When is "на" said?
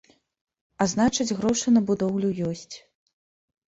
1.79-1.87